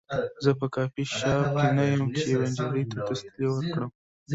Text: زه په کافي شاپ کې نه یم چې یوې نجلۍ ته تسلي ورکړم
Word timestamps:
زه 0.43 0.51
په 0.59 0.65
کافي 0.75 1.03
شاپ 1.17 1.43
کې 1.59 1.67
نه 1.77 1.83
یم 1.91 2.03
چې 2.17 2.25
یوې 2.33 2.47
نجلۍ 2.53 2.83
ته 2.91 2.97
تسلي 3.07 3.45
ورکړم 3.51 3.89